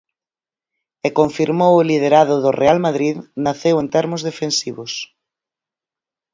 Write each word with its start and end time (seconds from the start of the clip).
E 1.07 1.09
confirmou 1.19 1.73
o 1.77 1.85
liderado 1.89 2.35
do 2.43 2.51
Real 2.61 2.79
Madrid 2.87 3.15
naceu 3.45 3.75
en 3.83 3.87
termos 3.95 4.21
defensivos. 4.29 4.91